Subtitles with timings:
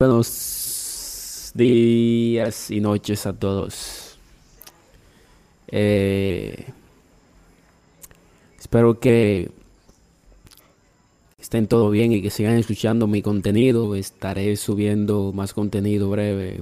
[0.00, 4.18] Buenos días y noches a todos.
[5.68, 6.66] Eh,
[8.58, 9.50] espero que
[11.38, 13.94] estén todo bien y que sigan escuchando mi contenido.
[13.94, 16.60] Estaré subiendo más contenido breve.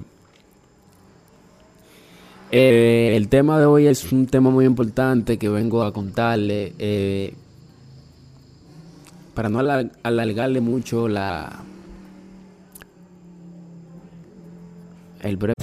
[2.50, 6.74] Eh, el tema de hoy es un tema muy importante que vengo a contarle.
[6.78, 7.34] Eh,
[9.34, 11.62] para no alargarle mucho la,
[15.18, 15.55] è il,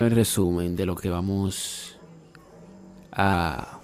[0.00, 1.96] el resumen de lo que vamos
[3.12, 3.78] a,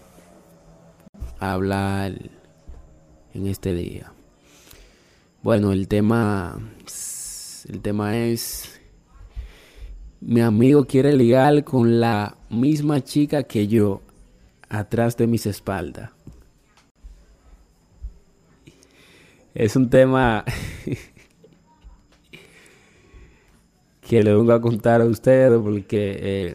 [1.38, 2.12] hablar
[3.32, 4.12] en este día.
[5.42, 6.58] Bueno, el tema
[7.68, 8.80] el tema es
[10.20, 14.02] mi amigo quiere ligar con la misma chica que yo
[14.68, 16.10] atrás de mis espaldas.
[19.54, 20.44] Es un tema
[24.10, 26.54] que le vengo a contar a ustedes porque eh,